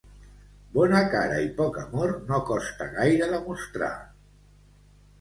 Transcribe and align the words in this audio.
Bona 0.77 1.01
cara 1.11 1.37
i 1.49 1.51
poc 1.61 1.79
amor 1.83 2.15
no 2.33 2.41
costa 2.49 2.91
gaire 2.99 3.31
de 3.37 3.45
mostrar. 3.49 3.95